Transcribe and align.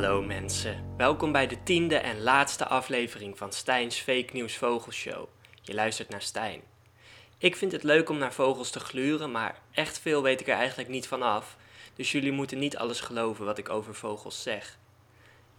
mensen, 0.00 0.94
welkom 0.96 1.32
bij 1.32 1.46
de 1.46 1.62
tiende 1.62 1.96
en 1.96 2.22
laatste 2.22 2.66
aflevering 2.66 3.38
van 3.38 3.52
Stijn's 3.52 3.98
Fake 3.98 4.28
News 4.32 4.56
Vogelshow. 4.56 5.28
Je 5.62 5.74
luistert 5.74 6.08
naar 6.08 6.22
Stijn. 6.22 6.60
Ik 7.38 7.56
vind 7.56 7.72
het 7.72 7.82
leuk 7.82 8.08
om 8.08 8.18
naar 8.18 8.32
vogels 8.32 8.70
te 8.70 8.80
gluren, 8.80 9.30
maar 9.30 9.58
echt 9.72 9.98
veel 9.98 10.22
weet 10.22 10.40
ik 10.40 10.48
er 10.48 10.56
eigenlijk 10.56 10.88
niet 10.88 11.06
van 11.06 11.22
af. 11.22 11.56
Dus 11.94 12.12
jullie 12.12 12.32
moeten 12.32 12.58
niet 12.58 12.76
alles 12.76 13.00
geloven 13.00 13.44
wat 13.44 13.58
ik 13.58 13.68
over 13.68 13.94
vogels 13.94 14.42
zeg. 14.42 14.78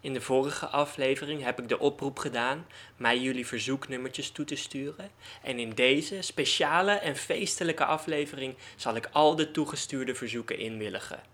In 0.02 0.14
de 0.14 0.22
vorige 0.22 0.68
aflevering 0.68 1.44
heb 1.44 1.60
ik 1.60 1.70
de 1.70 1.80
oproep 1.80 2.20
gedaan 2.20 2.68
mij 2.98 3.20
jullie 3.20 3.48
verzoeknummertjes 3.48 4.32
toe 4.32 4.46
te 4.46 4.56
sturen. 4.56 5.10
En 5.44 5.60
in 5.60 5.70
deze 5.70 6.22
speciale 6.22 6.92
en 6.92 7.16
feestelijke 7.16 7.86
aflevering 7.86 8.56
zal 8.76 8.96
ik 8.96 9.10
al 9.12 9.36
de 9.36 9.52
toegestuurde 9.52 10.16
verzoeken 10.16 10.58
inwilligen. 10.58 11.33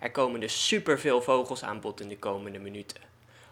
Er 0.00 0.10
komen 0.10 0.40
dus 0.40 0.66
superveel 0.66 1.22
vogels 1.22 1.62
aan 1.62 1.80
bod 1.80 2.00
in 2.00 2.08
de 2.08 2.18
komende 2.18 2.58
minuten. 2.58 3.00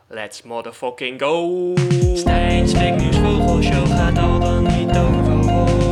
Let's 0.07 0.43
motherfucking 0.43 1.21
go! 1.21 1.74
Stijn's 2.15 2.73
Fake 2.73 3.02
News 3.02 3.16
Vogelshow 3.16 3.87
gaat 3.87 4.19
al 4.19 4.41
dan 4.41 4.62
niet 4.62 4.97
over 4.97 5.24
vogels. 5.24 5.83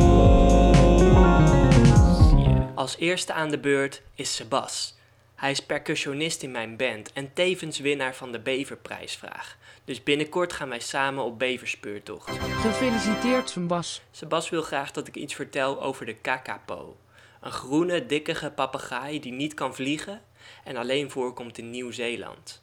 Yeah. 2.31 2.75
Als 2.75 2.97
eerste 2.97 3.33
aan 3.33 3.49
de 3.49 3.59
beurt 3.59 4.01
is 4.15 4.35
Sebas. 4.35 4.95
Hij 5.35 5.51
is 5.51 5.65
percussionist 5.65 6.43
in 6.43 6.51
mijn 6.51 6.77
band 6.77 7.13
en 7.13 7.33
tevens 7.33 7.79
winnaar 7.79 8.15
van 8.15 8.31
de 8.31 8.39
Beverprijsvraag. 8.39 9.57
Dus 9.85 10.03
binnenkort 10.03 10.53
gaan 10.53 10.69
wij 10.69 10.79
samen 10.79 11.23
op 11.23 11.39
beverspeurtocht. 11.39 12.29
Gefeliciteerd, 12.39 13.49
Sebas. 13.49 14.01
Sebas 14.11 14.49
wil 14.49 14.61
graag 14.61 14.91
dat 14.91 15.07
ik 15.07 15.15
iets 15.15 15.33
vertel 15.33 15.81
over 15.81 16.05
de 16.05 16.15
kakapo. 16.15 16.97
Een 17.41 17.51
groene, 17.51 18.05
dikkige 18.05 18.51
papegaai 18.51 19.19
die 19.19 19.31
niet 19.31 19.53
kan 19.53 19.75
vliegen 19.75 20.21
en 20.63 20.77
alleen 20.77 21.11
voorkomt 21.11 21.57
in 21.57 21.69
Nieuw-Zeeland. 21.69 22.61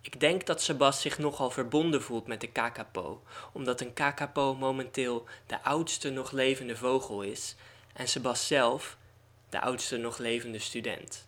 Ik 0.00 0.20
denk 0.20 0.46
dat 0.46 0.62
Sebas 0.62 1.00
zich 1.00 1.18
nogal 1.18 1.50
verbonden 1.50 2.02
voelt 2.02 2.26
met 2.26 2.40
de 2.40 2.46
kakapo, 2.46 3.22
omdat 3.52 3.80
een 3.80 3.92
kakapo 3.92 4.54
momenteel 4.54 5.24
de 5.46 5.62
oudste 5.62 6.10
nog 6.10 6.32
levende 6.32 6.76
vogel 6.76 7.22
is 7.22 7.56
en 7.92 8.08
Sebas 8.08 8.46
zelf 8.46 8.96
de 9.50 9.60
oudste 9.60 9.96
nog 9.96 10.18
levende 10.18 10.58
student. 10.58 11.26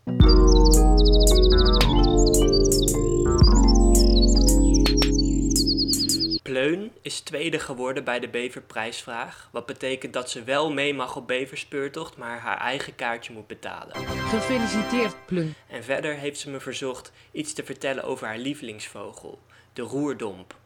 Pleun 6.71 6.93
is 7.03 7.21
tweede 7.21 7.59
geworden 7.59 8.05
bij 8.05 8.21
de 8.21 8.29
Beverprijsvraag, 8.29 9.49
wat 9.53 9.67
betekent 9.67 10.13
dat 10.13 10.31
ze 10.31 10.43
wel 10.43 10.73
mee 10.73 10.95
mag 10.95 11.17
op 11.17 11.27
Beverspeurtocht, 11.27 12.17
maar 12.17 12.39
haar 12.39 12.59
eigen 12.59 12.95
kaartje 12.95 13.33
moet 13.33 13.47
betalen. 13.47 13.97
Gefeliciteerd, 14.07 15.15
Plun. 15.27 15.55
En 15.69 15.85
verder 15.85 16.15
heeft 16.15 16.41
ze 16.41 16.51
me 16.51 16.61
verzocht 16.61 17.13
iets 17.33 17.53
te 17.53 17.65
vertellen 17.65 18.05
over 18.05 18.27
haar 18.27 18.39
lievelingsvogel, 18.39 19.39
de 19.73 19.83
roerdomp. 19.83 20.57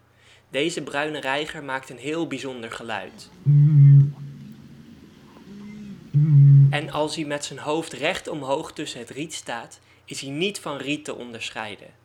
Deze 0.50 0.83
bruine 0.83 1.20
reiger 1.20 1.64
maakt 1.64 1.91
een 1.91 1.98
heel 1.98 2.27
bijzonder 2.27 2.72
geluid. 2.72 3.30
En 6.70 6.91
als 6.91 7.16
hij 7.16 7.24
met 7.24 7.44
zijn 7.44 7.58
hoofd 7.58 7.92
recht 7.92 8.28
omhoog 8.28 8.72
tussen 8.72 9.01
het 9.01 9.11
riet 9.11 9.34
staat, 9.34 9.80
is 10.05 10.20
hij 10.20 10.30
niet 10.30 10.58
van 10.61 10.77
riet 10.77 11.05
te 11.05 11.14
onderscheiden. 11.14 12.03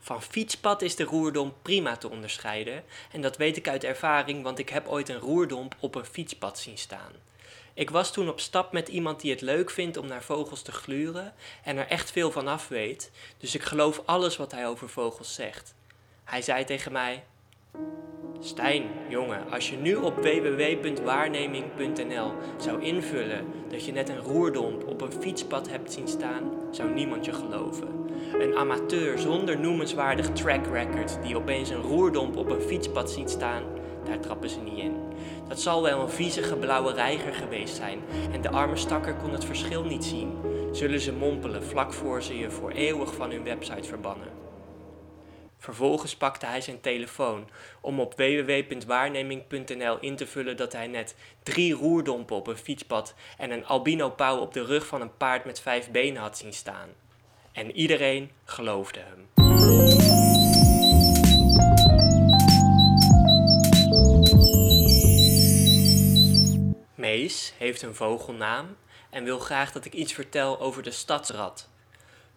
Van 0.00 0.22
fietspad 0.22 0.82
is 0.82 0.96
de 0.96 1.04
roerdomp 1.04 1.54
prima 1.62 1.96
te 1.96 2.10
onderscheiden 2.10 2.84
en 3.12 3.20
dat 3.20 3.36
weet 3.36 3.56
ik 3.56 3.68
uit 3.68 3.84
ervaring, 3.84 4.42
want 4.42 4.58
ik 4.58 4.68
heb 4.68 4.88
ooit 4.88 5.08
een 5.08 5.18
roerdomp 5.18 5.76
op 5.80 5.94
een 5.94 6.04
fietspad 6.04 6.58
zien 6.58 6.78
staan. 6.78 7.12
Ik 7.74 7.90
was 7.90 8.12
toen 8.12 8.28
op 8.28 8.40
stap 8.40 8.72
met 8.72 8.88
iemand 8.88 9.20
die 9.20 9.30
het 9.30 9.40
leuk 9.40 9.70
vindt 9.70 9.96
om 9.96 10.06
naar 10.06 10.22
vogels 10.22 10.62
te 10.62 10.72
gluren 10.72 11.34
en 11.62 11.76
er 11.76 11.86
echt 11.86 12.10
veel 12.10 12.30
van 12.30 12.48
af 12.48 12.68
weet, 12.68 13.10
dus 13.38 13.54
ik 13.54 13.62
geloof 13.62 14.02
alles 14.04 14.36
wat 14.36 14.52
hij 14.52 14.66
over 14.66 14.88
vogels 14.88 15.34
zegt. 15.34 15.74
Hij 16.24 16.42
zei 16.42 16.64
tegen 16.64 16.92
mij: 16.92 17.24
Stijn, 18.40 18.82
jongen, 19.08 19.50
als 19.50 19.70
je 19.70 19.76
nu 19.76 19.94
op 19.94 20.16
www.waarneming.nl 20.16 22.32
zou 22.56 22.82
invullen 22.82 23.44
dat 23.70 23.84
je 23.84 23.92
net 23.92 24.08
een 24.08 24.18
roerdomp 24.18 24.86
op 24.86 25.00
een 25.00 25.12
fietspad 25.12 25.70
hebt 25.70 25.92
zien 25.92 26.08
staan, 26.08 26.42
zou 26.70 26.90
niemand 26.90 27.24
je 27.24 27.32
geloven. 27.32 27.88
Een 28.38 28.56
amateur 28.56 29.18
zonder 29.18 29.60
noemenswaardig 29.60 30.32
track 30.32 30.66
record 30.66 31.18
die 31.22 31.36
opeens 31.36 31.70
een 31.70 31.82
roerdomp 31.82 32.36
op 32.36 32.50
een 32.50 32.60
fietspad 32.60 33.10
ziet 33.10 33.30
staan, 33.30 33.62
daar 34.04 34.20
trappen 34.20 34.48
ze 34.48 34.60
niet 34.60 34.78
in. 34.78 34.96
Dat 35.48 35.60
zal 35.60 35.82
wel 35.82 36.00
een 36.00 36.10
viezige 36.10 36.56
blauwe 36.56 36.92
reiger 36.92 37.34
geweest 37.34 37.76
zijn 37.76 37.98
en 38.32 38.42
de 38.42 38.50
arme 38.50 38.76
stakker 38.76 39.14
kon 39.14 39.32
het 39.32 39.44
verschil 39.44 39.84
niet 39.84 40.04
zien. 40.04 40.32
Zullen 40.72 41.00
ze 41.00 41.12
mompelen 41.12 41.64
vlak 41.64 41.92
voor 41.92 42.22
ze 42.22 42.38
je 42.38 42.50
voor 42.50 42.70
eeuwig 42.70 43.14
van 43.14 43.30
hun 43.30 43.44
website 43.44 43.88
verbannen. 43.88 44.37
Vervolgens 45.58 46.16
pakte 46.16 46.46
hij 46.46 46.60
zijn 46.60 46.80
telefoon 46.80 47.50
om 47.80 48.00
op 48.00 48.14
www.waarneming.nl 48.16 49.98
in 50.00 50.16
te 50.16 50.26
vullen 50.26 50.56
dat 50.56 50.72
hij 50.72 50.86
net 50.86 51.14
drie 51.42 51.74
roerdompen 51.74 52.36
op 52.36 52.46
een 52.46 52.56
fietspad 52.56 53.14
en 53.38 53.50
een 53.50 53.66
albino 53.66 54.10
pauw 54.10 54.38
op 54.38 54.52
de 54.52 54.64
rug 54.64 54.86
van 54.86 55.00
een 55.00 55.16
paard 55.16 55.44
met 55.44 55.60
vijf 55.60 55.90
benen 55.90 56.22
had 56.22 56.38
zien 56.38 56.52
staan. 56.52 56.88
En 57.52 57.70
iedereen 57.70 58.30
geloofde 58.44 59.00
hem. 59.00 59.26
Mees 66.94 67.54
heeft 67.58 67.82
een 67.82 67.94
vogelnaam 67.94 68.76
en 69.10 69.24
wil 69.24 69.38
graag 69.38 69.72
dat 69.72 69.84
ik 69.84 69.92
iets 69.92 70.12
vertel 70.12 70.60
over 70.60 70.82
de 70.82 70.90
stadsrat. 70.90 71.68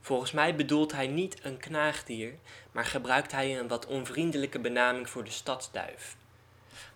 Volgens 0.02 0.32
mij 0.32 0.56
bedoelt 0.56 0.92
hij 0.92 1.08
niet 1.08 1.46
een 1.46 1.58
knaagdier, 1.58 2.34
maar 2.72 2.86
gebruikt 2.86 3.32
hij 3.32 3.60
een 3.60 3.68
wat 3.68 3.86
onvriendelijke 3.86 4.60
benaming 4.60 5.10
voor 5.10 5.24
de 5.24 5.32
stadsduif. 5.32 6.16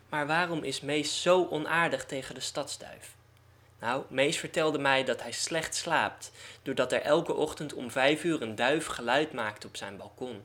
Maar 0.09 0.27
waarom 0.27 0.63
is 0.63 0.81
Mees 0.81 1.21
zo 1.21 1.47
onaardig 1.49 2.05
tegen 2.05 2.35
de 2.35 2.41
stadsduif? 2.41 3.15
Nou, 3.79 4.03
Mees 4.09 4.37
vertelde 4.37 4.77
mij 4.77 5.03
dat 5.03 5.21
hij 5.21 5.31
slecht 5.31 5.75
slaapt, 5.75 6.31
doordat 6.63 6.91
er 6.91 7.01
elke 7.01 7.33
ochtend 7.33 7.73
om 7.73 7.91
vijf 7.91 8.23
uur 8.23 8.41
een 8.41 8.55
duif 8.55 8.85
geluid 8.85 9.33
maakt 9.33 9.65
op 9.65 9.77
zijn 9.77 9.97
balkon. 9.97 10.43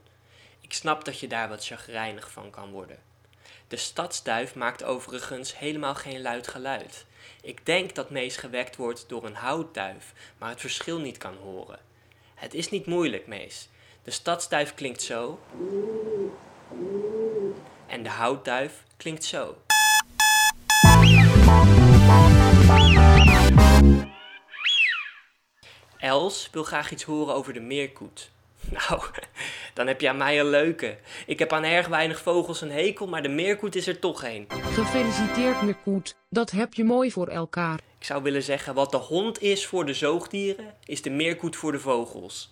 Ik 0.61 0.73
snap 0.73 1.05
dat 1.05 1.21
je 1.21 1.27
daar 1.27 1.49
wat 1.49 1.67
chagrijnig 1.67 2.31
van 2.31 2.51
kan 2.51 2.71
worden. 2.71 2.99
De 3.69 3.77
stadsduif 3.77 4.55
maakt 4.55 4.85
overigens 4.85 5.59
helemaal 5.59 5.95
geen 5.95 6.23
luid 6.23 6.49
geluid. 6.49 7.05
Ik 7.43 7.67
denk 7.67 7.95
dat 7.95 8.11
Mees 8.11 8.37
gewekt 8.37 8.77
wordt 8.77 9.09
door 9.09 9.25
een 9.25 9.35
houtduif, 9.35 10.13
maar 10.39 10.51
het 10.51 10.61
verschil 10.61 10.99
niet 10.99 11.19
kan 11.19 11.37
horen. 11.37 11.79
Het 12.41 12.55
is 12.55 12.71
niet 12.71 12.87
moeilijk, 12.87 13.27
Mees. 13.27 13.69
De 14.03 14.11
stadsduif 14.11 14.75
klinkt 14.75 15.03
zo. 15.03 15.39
En 17.87 18.03
de 18.03 18.09
houtduif 18.09 18.85
klinkt 18.97 19.25
zo. 19.25 19.57
Els 25.99 26.49
wil 26.53 26.63
graag 26.63 26.91
iets 26.91 27.03
horen 27.03 27.35
over 27.35 27.53
de 27.53 27.61
meerkoet. 27.61 28.31
Nou, 28.71 29.03
dan 29.75 29.87
heb 29.87 30.01
je 30.01 30.09
aan 30.09 30.17
mij 30.17 30.41
een 30.41 30.51
leuke. 30.51 30.99
Ik 31.27 31.39
heb 31.39 31.53
aan 31.53 31.65
erg 31.65 31.87
weinig 31.87 32.21
vogels 32.21 32.61
een 32.61 32.71
hekel, 32.71 33.07
maar 33.07 33.23
de 33.23 33.29
meerkoet 33.29 33.75
is 33.77 33.87
er 33.87 33.99
toch 33.99 34.25
een. 34.25 34.47
Gefeliciteerd, 34.49 35.63
Meerkoet. 35.63 36.17
Dat 36.29 36.51
heb 36.51 36.75
je 36.75 36.85
mooi 36.85 37.11
voor 37.11 37.29
elkaar. 37.29 37.81
Ik 38.01 38.07
zou 38.07 38.23
willen 38.23 38.43
zeggen, 38.43 38.75
wat 38.75 38.91
de 38.91 38.97
hond 38.97 39.43
is 39.43 39.67
voor 39.67 39.87
de 39.87 39.95
zoogdieren, 39.95 40.75
is 40.85 41.03
de 41.03 41.11
meerkoet 41.11 41.57
voor 41.57 41.73
de 41.73 41.79
vogels. 41.79 42.51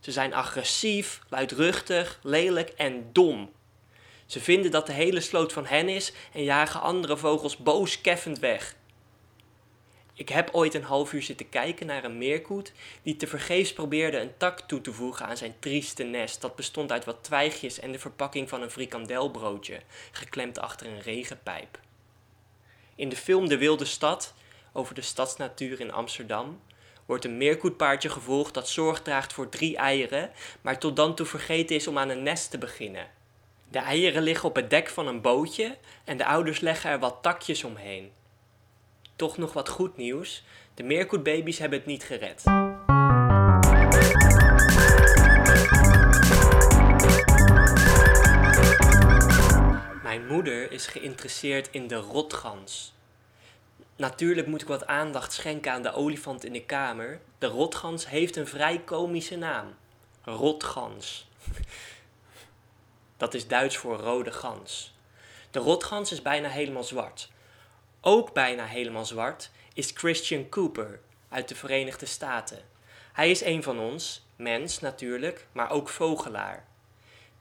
Ze 0.00 0.12
zijn 0.12 0.34
agressief, 0.34 1.20
luidruchtig, 1.28 2.18
lelijk 2.22 2.68
en 2.68 3.08
dom. 3.12 3.50
Ze 4.26 4.40
vinden 4.40 4.70
dat 4.70 4.86
de 4.86 4.92
hele 4.92 5.20
sloot 5.20 5.52
van 5.52 5.66
hen 5.66 5.88
is 5.88 6.12
en 6.32 6.42
jagen 6.42 6.80
andere 6.80 7.16
vogels 7.16 7.56
boos 7.56 8.00
keffend 8.00 8.38
weg. 8.38 8.76
Ik 10.14 10.28
heb 10.28 10.48
ooit 10.52 10.74
een 10.74 10.82
half 10.82 11.12
uur 11.12 11.22
zitten 11.22 11.48
kijken 11.48 11.86
naar 11.86 12.04
een 12.04 12.18
meerkoet 12.18 12.72
die 13.02 13.16
tevergeefs 13.16 13.72
probeerde 13.72 14.20
een 14.20 14.36
tak 14.36 14.60
toe 14.60 14.80
te 14.80 14.92
voegen 14.92 15.26
aan 15.26 15.36
zijn 15.36 15.54
trieste 15.58 16.02
nest. 16.02 16.40
Dat 16.40 16.56
bestond 16.56 16.92
uit 16.92 17.04
wat 17.04 17.24
twijgjes 17.24 17.80
en 17.80 17.92
de 17.92 17.98
verpakking 17.98 18.48
van 18.48 18.62
een 18.62 18.70
frikandelbroodje, 18.70 19.80
geklemd 20.10 20.58
achter 20.58 20.86
een 20.86 21.00
regenpijp. 21.00 21.78
In 22.94 23.08
de 23.08 23.16
film 23.16 23.48
De 23.48 23.58
Wilde 23.58 23.84
Stad, 23.84 24.34
over 24.78 24.94
de 24.94 25.02
stadsnatuur 25.02 25.80
in 25.80 25.92
Amsterdam, 25.92 26.60
wordt 27.06 27.24
een 27.24 27.36
meerkoetpaardje 27.36 28.08
gevolgd 28.08 28.54
dat 28.54 28.68
zorg 28.68 29.02
draagt 29.02 29.32
voor 29.32 29.48
drie 29.48 29.76
eieren, 29.76 30.30
maar 30.60 30.78
tot 30.78 30.96
dan 30.96 31.14
toe 31.14 31.26
vergeten 31.26 31.76
is 31.76 31.86
om 31.86 31.98
aan 31.98 32.08
een 32.08 32.22
nest 32.22 32.50
te 32.50 32.58
beginnen. 32.58 33.06
De 33.70 33.78
eieren 33.78 34.22
liggen 34.22 34.48
op 34.48 34.56
het 34.56 34.70
dek 34.70 34.88
van 34.88 35.06
een 35.06 35.20
bootje 35.20 35.76
en 36.04 36.16
de 36.16 36.24
ouders 36.24 36.60
leggen 36.60 36.90
er 36.90 36.98
wat 36.98 37.18
takjes 37.22 37.64
omheen. 37.64 38.10
Toch 39.16 39.38
nog 39.38 39.52
wat 39.52 39.68
goed 39.68 39.96
nieuws: 39.96 40.44
de 40.74 40.82
meerkoetbaby's 40.82 41.58
hebben 41.58 41.78
het 41.78 41.86
niet 41.86 42.04
gered. 42.04 42.44
Mijn 50.02 50.26
moeder 50.26 50.72
is 50.72 50.86
geïnteresseerd 50.86 51.68
in 51.70 51.86
de 51.86 51.96
rotgans. 51.96 52.96
Natuurlijk 53.98 54.46
moet 54.46 54.62
ik 54.62 54.68
wat 54.68 54.86
aandacht 54.86 55.32
schenken 55.32 55.72
aan 55.72 55.82
de 55.82 55.92
olifant 55.92 56.44
in 56.44 56.52
de 56.52 56.64
kamer. 56.64 57.20
De 57.38 57.46
rotgans 57.46 58.08
heeft 58.08 58.36
een 58.36 58.46
vrij 58.46 58.78
komische 58.78 59.36
naam. 59.36 59.74
Rotgans. 60.24 61.28
Dat 63.16 63.34
is 63.34 63.46
Duits 63.46 63.76
voor 63.76 63.96
rode 63.96 64.32
gans. 64.32 64.94
De 65.50 65.58
rotgans 65.58 66.12
is 66.12 66.22
bijna 66.22 66.48
helemaal 66.48 66.84
zwart. 66.84 67.30
Ook 68.00 68.32
bijna 68.32 68.64
helemaal 68.64 69.04
zwart 69.04 69.50
is 69.74 69.90
Christian 69.94 70.48
Cooper 70.48 71.00
uit 71.28 71.48
de 71.48 71.54
Verenigde 71.54 72.06
Staten. 72.06 72.58
Hij 73.12 73.30
is 73.30 73.44
een 73.44 73.62
van 73.62 73.78
ons, 73.78 74.26
mens 74.36 74.80
natuurlijk, 74.80 75.46
maar 75.52 75.70
ook 75.70 75.88
vogelaar. 75.88 76.66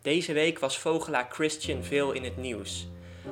Deze 0.01 0.33
week 0.33 0.59
was 0.59 0.79
vogelaar 0.79 1.27
Christian 1.29 1.83
veel 1.83 2.11
in 2.11 2.23
het 2.23 2.37
nieuws. 2.37 2.87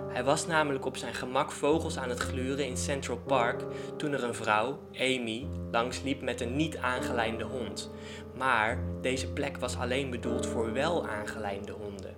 Hij 0.08 0.24
was 0.24 0.48
namelijk 0.48 0.86
op 0.86 0.98
zijn 0.98 1.14
gemak 1.14 1.52
vogels 1.52 1.98
aan 1.98 2.10
het 2.10 2.20
gluren 2.20 2.66
in 2.68 2.78
Central 2.78 3.18
Park 3.18 3.64
toen 3.98 4.14
er 4.14 4.24
een 4.24 4.36
vrouw, 4.36 4.80
Amy, 5.00 5.48
langsliep 5.72 6.22
met 6.22 6.42
een 6.42 6.56
niet 6.56 6.78
aangelijnde 6.78 7.44
hond. 7.44 7.92
Maar 8.38 8.80
deze 9.02 9.28
plek 9.28 9.58
was 9.58 9.78
alleen 9.78 10.10
bedoeld 10.10 10.46
voor 10.46 10.74
wel 10.74 11.08
aangelijnde 11.08 11.72
honden. 11.72 12.16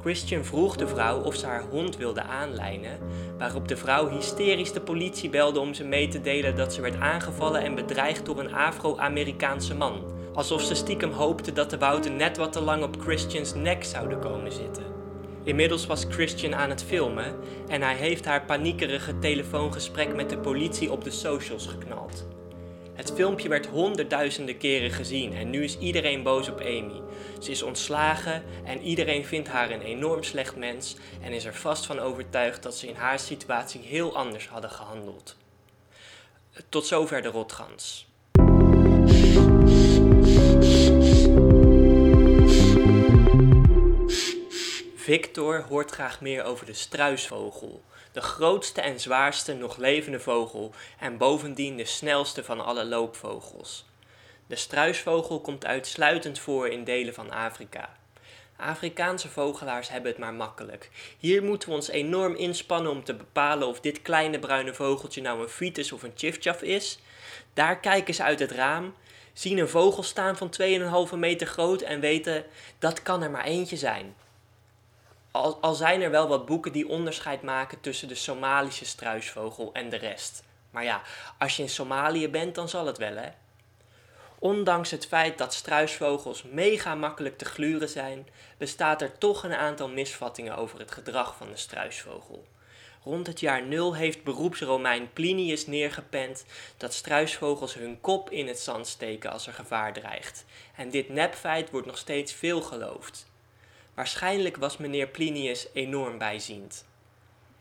Christian 0.00 0.44
vroeg 0.44 0.76
de 0.76 0.86
vrouw 0.86 1.20
of 1.20 1.34
ze 1.34 1.46
haar 1.46 1.64
hond 1.70 1.96
wilde 1.96 2.22
aanlijnen, 2.22 2.98
waarop 3.38 3.68
de 3.68 3.76
vrouw 3.76 4.08
hysterisch 4.08 4.72
de 4.72 4.80
politie 4.80 5.30
belde 5.30 5.60
om 5.60 5.74
ze 5.74 5.84
mee 5.84 6.08
te 6.08 6.20
delen 6.20 6.56
dat 6.56 6.74
ze 6.74 6.80
werd 6.80 7.00
aangevallen 7.00 7.62
en 7.62 7.74
bedreigd 7.74 8.26
door 8.26 8.38
een 8.38 8.54
Afro-Amerikaanse 8.54 9.74
man. 9.74 10.02
Alsof 10.34 10.62
ze 10.62 10.74
stiekem 10.74 11.10
hoopte 11.10 11.52
dat 11.52 11.70
de 11.70 11.76
bouten 11.76 12.16
net 12.16 12.36
wat 12.36 12.52
te 12.52 12.60
lang 12.60 12.82
op 12.82 13.00
Christians 13.00 13.54
nek 13.54 13.84
zouden 13.84 14.18
komen 14.18 14.52
zitten. 14.52 14.91
Inmiddels 15.44 15.86
was 15.86 16.04
Christian 16.08 16.54
aan 16.54 16.70
het 16.70 16.82
filmen 16.82 17.36
en 17.68 17.82
hij 17.82 17.96
heeft 17.96 18.24
haar 18.24 18.44
paniekerige 18.44 19.18
telefoongesprek 19.18 20.14
met 20.14 20.30
de 20.30 20.38
politie 20.38 20.92
op 20.92 21.04
de 21.04 21.10
socials 21.10 21.66
geknald. 21.66 22.26
Het 22.94 23.12
filmpje 23.12 23.48
werd 23.48 23.66
honderdduizenden 23.66 24.58
keren 24.58 24.90
gezien 24.90 25.34
en 25.34 25.50
nu 25.50 25.64
is 25.64 25.78
iedereen 25.78 26.22
boos 26.22 26.48
op 26.48 26.60
Amy. 26.60 27.00
Ze 27.40 27.50
is 27.50 27.62
ontslagen 27.62 28.42
en 28.64 28.80
iedereen 28.80 29.24
vindt 29.24 29.48
haar 29.48 29.70
een 29.70 29.82
enorm 29.82 30.22
slecht 30.22 30.56
mens 30.56 30.96
en 31.22 31.32
is 31.32 31.44
er 31.44 31.54
vast 31.54 31.86
van 31.86 31.98
overtuigd 31.98 32.62
dat 32.62 32.76
ze 32.76 32.88
in 32.88 32.94
haar 32.94 33.18
situatie 33.18 33.80
heel 33.80 34.16
anders 34.16 34.48
hadden 34.48 34.70
gehandeld. 34.70 35.36
Tot 36.68 36.86
zover 36.86 37.22
de 37.22 37.28
rotgans. 37.28 38.11
Victor 45.02 45.64
hoort 45.68 45.90
graag 45.90 46.20
meer 46.20 46.44
over 46.44 46.66
de 46.66 46.72
struisvogel, 46.72 47.82
de 48.12 48.20
grootste 48.20 48.80
en 48.80 49.00
zwaarste 49.00 49.54
nog 49.54 49.76
levende 49.76 50.20
vogel 50.20 50.74
en 50.98 51.16
bovendien 51.16 51.76
de 51.76 51.84
snelste 51.84 52.44
van 52.44 52.64
alle 52.64 52.84
loopvogels. 52.84 53.84
De 54.46 54.56
struisvogel 54.56 55.40
komt 55.40 55.66
uitsluitend 55.66 56.38
voor 56.38 56.68
in 56.68 56.84
delen 56.84 57.14
van 57.14 57.30
Afrika. 57.30 57.96
Afrikaanse 58.56 59.28
vogelaars 59.28 59.88
hebben 59.88 60.10
het 60.10 60.20
maar 60.20 60.34
makkelijk. 60.34 60.90
Hier 61.18 61.42
moeten 61.42 61.68
we 61.68 61.74
ons 61.74 61.88
enorm 61.88 62.34
inspannen 62.34 62.90
om 62.90 63.04
te 63.04 63.14
bepalen 63.14 63.68
of 63.68 63.80
dit 63.80 64.02
kleine 64.02 64.38
bruine 64.38 64.74
vogeltje 64.74 65.22
nou 65.22 65.42
een 65.42 65.48
fiets 65.48 65.92
of 65.92 66.02
een 66.02 66.12
chifchaf 66.14 66.62
is. 66.62 66.98
Daar 67.54 67.80
kijken 67.80 68.14
ze 68.14 68.22
uit 68.22 68.38
het 68.38 68.50
raam, 68.50 68.94
zien 69.32 69.58
een 69.58 69.68
vogel 69.68 70.02
staan 70.02 70.36
van 70.36 70.54
2,5 71.12 71.18
meter 71.18 71.46
groot 71.46 71.80
en 71.80 72.00
weten 72.00 72.44
dat 72.78 73.02
kan 73.02 73.22
er 73.22 73.30
maar 73.30 73.44
eentje 73.44 73.76
zijn. 73.76 74.14
Al, 75.32 75.58
al 75.60 75.74
zijn 75.74 76.02
er 76.02 76.10
wel 76.10 76.28
wat 76.28 76.46
boeken 76.46 76.72
die 76.72 76.88
onderscheid 76.88 77.42
maken 77.42 77.80
tussen 77.80 78.08
de 78.08 78.14
Somalische 78.14 78.84
struisvogel 78.84 79.70
en 79.72 79.88
de 79.88 79.96
rest. 79.96 80.42
Maar 80.70 80.84
ja, 80.84 81.02
als 81.38 81.56
je 81.56 81.62
in 81.62 81.68
Somalië 81.68 82.28
bent, 82.28 82.54
dan 82.54 82.68
zal 82.68 82.86
het 82.86 82.98
wel, 82.98 83.16
hè? 83.16 83.28
Ondanks 84.38 84.90
het 84.90 85.06
feit 85.06 85.38
dat 85.38 85.54
struisvogels 85.54 86.42
mega 86.42 86.94
makkelijk 86.94 87.38
te 87.38 87.44
gluren 87.44 87.88
zijn, 87.88 88.28
bestaat 88.58 89.02
er 89.02 89.18
toch 89.18 89.44
een 89.44 89.54
aantal 89.54 89.88
misvattingen 89.88 90.56
over 90.56 90.78
het 90.78 90.90
gedrag 90.90 91.36
van 91.36 91.50
de 91.50 91.56
struisvogel. 91.56 92.46
Rond 93.04 93.26
het 93.26 93.40
jaar 93.40 93.62
0 93.66 93.94
heeft 93.94 94.24
beroepsromein 94.24 95.12
Plinius 95.12 95.66
neergepend 95.66 96.44
dat 96.76 96.94
struisvogels 96.94 97.74
hun 97.74 98.00
kop 98.00 98.30
in 98.30 98.46
het 98.46 98.58
zand 98.60 98.86
steken 98.86 99.30
als 99.30 99.46
er 99.46 99.52
gevaar 99.52 99.92
dreigt. 99.92 100.44
En 100.76 100.90
dit 100.90 101.08
nepfeit 101.08 101.70
wordt 101.70 101.86
nog 101.86 101.98
steeds 101.98 102.32
veel 102.32 102.62
geloofd. 102.62 103.26
Waarschijnlijk 103.94 104.56
was 104.56 104.76
meneer 104.76 105.08
Plinius 105.08 105.66
enorm 105.72 106.18
bijziend. 106.18 106.84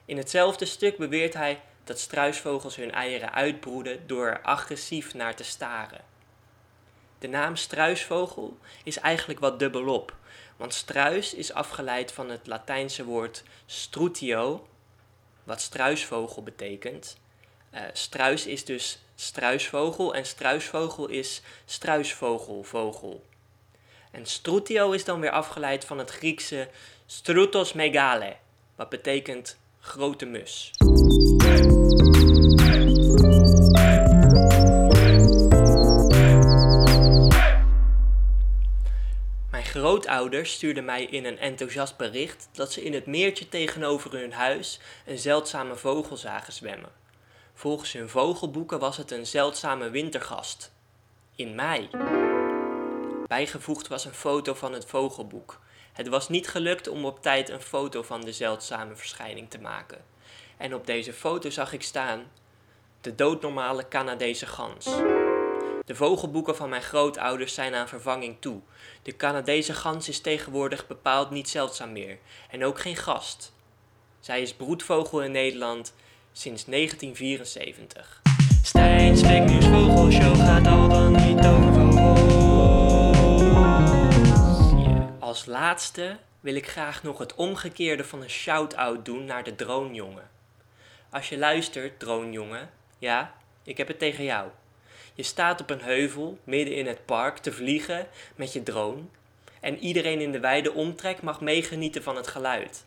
In 0.05 0.17
hetzelfde 0.17 0.65
stuk 0.65 0.97
beweert 0.97 1.33
hij 1.33 1.61
dat 1.83 1.99
struisvogels 1.99 2.75
hun 2.75 2.91
eieren 2.91 3.33
uitbroeden 3.33 4.07
door 4.07 4.27
er 4.27 4.41
agressief 4.41 5.13
naar 5.13 5.35
te 5.35 5.43
staren. 5.43 6.01
De 7.19 7.27
naam 7.27 7.55
struisvogel 7.55 8.57
is 8.83 8.99
eigenlijk 8.99 9.39
wat 9.39 9.59
dubbelop, 9.59 10.15
want 10.57 10.73
struis 10.73 11.33
is 11.33 11.53
afgeleid 11.53 12.11
van 12.11 12.29
het 12.29 12.47
Latijnse 12.47 13.05
woord 13.05 13.43
strutio, 13.65 14.67
wat 15.43 15.61
struisvogel 15.61 16.43
betekent. 16.43 17.17
Uh, 17.73 17.81
struis 17.93 18.45
is 18.45 18.65
dus 18.65 18.99
struisvogel 19.15 20.15
en 20.15 20.25
struisvogel 20.25 21.07
is 21.07 21.41
struisvogelvogel. 21.65 23.25
En 24.11 24.25
strutio 24.25 24.91
is 24.91 25.05
dan 25.05 25.19
weer 25.19 25.31
afgeleid 25.31 25.85
van 25.85 25.97
het 25.97 26.09
Griekse 26.09 26.69
strutos 27.05 27.73
megale, 27.73 28.35
wat 28.75 28.89
betekent 28.89 29.57
grote 29.79 30.25
mus. 30.25 30.71
Mijn 39.51 39.65
grootouders 39.65 40.51
stuurden 40.53 40.85
mij 40.85 41.03
in 41.03 41.25
een 41.25 41.39
enthousiast 41.39 41.97
bericht 41.97 42.49
dat 42.51 42.71
ze 42.71 42.83
in 42.83 42.93
het 42.93 43.05
meertje 43.05 43.49
tegenover 43.49 44.11
hun 44.11 44.33
huis 44.33 44.79
een 45.05 45.19
zeldzame 45.19 45.75
vogel 45.75 46.17
zagen 46.17 46.53
zwemmen. 46.53 46.91
Volgens 47.53 47.93
hun 47.93 48.09
vogelboeken 48.09 48.79
was 48.79 48.97
het 48.97 49.11
een 49.11 49.25
zeldzame 49.25 49.89
wintergast. 49.89 50.71
In 51.35 51.55
mei. 51.55 51.89
Bijgevoegd 53.31 53.87
was 53.87 54.05
een 54.05 54.13
foto 54.13 54.53
van 54.53 54.73
het 54.73 54.85
vogelboek. 54.85 55.59
Het 55.93 56.07
was 56.07 56.29
niet 56.29 56.47
gelukt 56.47 56.87
om 56.87 57.05
op 57.05 57.21
tijd 57.21 57.49
een 57.49 57.61
foto 57.61 58.03
van 58.03 58.21
de 58.21 58.31
zeldzame 58.31 58.95
verschijning 58.95 59.49
te 59.49 59.59
maken. 59.59 59.97
En 60.57 60.75
op 60.75 60.85
deze 60.85 61.13
foto 61.13 61.49
zag 61.49 61.73
ik 61.73 61.83
staan 61.83 62.23
de 63.01 63.15
doodnormale 63.15 63.87
Canadese 63.87 64.45
gans. 64.45 64.85
De 65.85 65.95
vogelboeken 65.95 66.55
van 66.55 66.69
mijn 66.69 66.81
grootouders 66.81 67.53
zijn 67.53 67.75
aan 67.75 67.87
vervanging 67.87 68.35
toe. 68.39 68.59
De 69.03 69.15
Canadese 69.15 69.73
gans 69.73 70.09
is 70.09 70.19
tegenwoordig 70.19 70.87
bepaald 70.87 71.29
niet 71.29 71.49
zeldzaam 71.49 71.91
meer 71.91 72.17
en 72.49 72.65
ook 72.65 72.79
geen 72.79 72.97
gast. 72.97 73.53
Zij 74.19 74.41
is 74.41 74.53
broedvogel 74.53 75.23
in 75.23 75.31
Nederland 75.31 75.93
sinds 76.31 76.65
1974. 76.65 78.21
Stijn's 78.63 79.21
Fake 79.21 79.51
News 79.51 79.65
Vogelshow 79.65 80.35
gaat 80.35 80.67
al 80.67 80.89
dan 80.89 81.11
niet 81.11 81.45
over 81.45 81.80
Als 85.31 85.45
laatste 85.45 86.17
wil 86.39 86.55
ik 86.55 86.67
graag 86.67 87.03
nog 87.03 87.17
het 87.17 87.35
omgekeerde 87.35 88.03
van 88.03 88.21
een 88.21 88.29
shout-out 88.29 89.05
doen 89.05 89.25
naar 89.25 89.43
de 89.43 89.55
dronejongen. 89.55 90.29
Als 91.09 91.29
je 91.29 91.37
luistert, 91.37 91.99
dronejongen, 91.99 92.69
ja, 92.99 93.33
ik 93.63 93.77
heb 93.77 93.87
het 93.87 93.99
tegen 93.99 94.23
jou. 94.23 94.49
Je 95.13 95.23
staat 95.23 95.61
op 95.61 95.69
een 95.69 95.81
heuvel 95.81 96.37
midden 96.43 96.75
in 96.75 96.87
het 96.87 97.05
park 97.05 97.37
te 97.37 97.51
vliegen 97.51 98.07
met 98.35 98.53
je 98.53 98.63
drone 98.63 99.01
en 99.59 99.77
iedereen 99.77 100.21
in 100.21 100.31
de 100.31 100.39
wijde 100.39 100.73
omtrek 100.73 101.21
mag 101.21 101.41
meegenieten 101.41 102.03
van 102.03 102.15
het 102.15 102.27
geluid. 102.27 102.85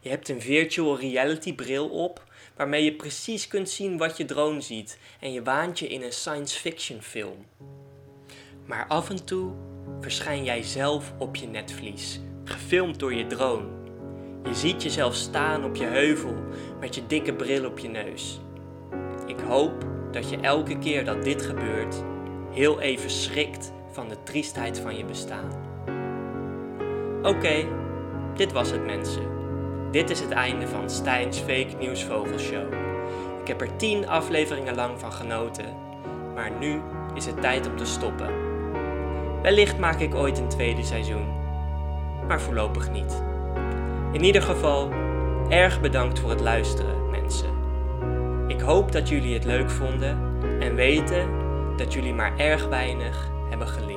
Je 0.00 0.08
hebt 0.08 0.28
een 0.28 0.40
virtual 0.40 0.98
reality 0.98 1.54
bril 1.54 1.88
op 1.88 2.24
waarmee 2.56 2.84
je 2.84 2.94
precies 2.94 3.48
kunt 3.48 3.70
zien 3.70 3.98
wat 3.98 4.16
je 4.16 4.24
drone 4.24 4.60
ziet 4.60 4.98
en 5.20 5.32
je 5.32 5.42
waant 5.42 5.78
je 5.78 5.88
in 5.88 6.02
een 6.02 6.12
science 6.12 6.60
fiction 6.60 7.02
film. 7.02 7.46
Maar 8.64 8.86
af 8.86 9.10
en 9.10 9.24
toe 9.24 9.75
verschijn 10.00 10.44
jij 10.44 10.62
zelf 10.62 11.12
op 11.18 11.36
je 11.36 11.46
netvlies, 11.46 12.20
gefilmd 12.44 12.98
door 12.98 13.14
je 13.14 13.26
drone. 13.26 13.66
Je 14.44 14.54
ziet 14.54 14.82
jezelf 14.82 15.14
staan 15.14 15.64
op 15.64 15.76
je 15.76 15.84
heuvel 15.84 16.34
met 16.80 16.94
je 16.94 17.06
dikke 17.06 17.34
bril 17.34 17.66
op 17.66 17.78
je 17.78 17.88
neus. 17.88 18.40
Ik 19.26 19.40
hoop 19.40 19.86
dat 20.10 20.30
je 20.30 20.40
elke 20.40 20.78
keer 20.78 21.04
dat 21.04 21.24
dit 21.24 21.42
gebeurt, 21.42 22.04
heel 22.50 22.80
even 22.80 23.10
schrikt 23.10 23.72
van 23.90 24.08
de 24.08 24.16
triestheid 24.22 24.78
van 24.78 24.96
je 24.96 25.04
bestaan. 25.04 25.50
Oké, 27.22 27.64
dit 28.34 28.52
was 28.52 28.70
het 28.70 28.84
mensen. 28.84 29.34
Dit 29.90 30.10
is 30.10 30.20
het 30.20 30.30
einde 30.30 30.66
van 30.66 30.90
Stijn's 30.90 31.38
Fake 31.38 31.76
News 31.80 32.04
Vogelshow. 32.04 32.72
Ik 33.40 33.48
heb 33.48 33.60
er 33.60 33.76
tien 33.76 34.08
afleveringen 34.08 34.74
lang 34.74 35.00
van 35.00 35.12
genoten, 35.12 35.76
maar 36.34 36.50
nu 36.60 36.80
is 37.14 37.26
het 37.26 37.40
tijd 37.40 37.66
om 37.66 37.76
te 37.76 37.84
stoppen. 37.84 38.55
Wellicht 39.46 39.78
maak 39.78 40.00
ik 40.00 40.14
ooit 40.14 40.38
een 40.38 40.48
tweede 40.48 40.82
seizoen, 40.82 41.26
maar 42.26 42.40
voorlopig 42.40 42.90
niet. 42.90 43.22
In 44.12 44.24
ieder 44.24 44.42
geval, 44.42 44.90
erg 45.48 45.80
bedankt 45.80 46.18
voor 46.18 46.30
het 46.30 46.40
luisteren, 46.40 47.10
mensen. 47.10 47.48
Ik 48.46 48.60
hoop 48.60 48.92
dat 48.92 49.08
jullie 49.08 49.34
het 49.34 49.44
leuk 49.44 49.70
vonden 49.70 50.18
en 50.60 50.74
weten 50.74 51.28
dat 51.76 51.92
jullie 51.92 52.14
maar 52.14 52.36
erg 52.36 52.68
weinig 52.68 53.30
hebben 53.48 53.68
geleerd. 53.68 53.95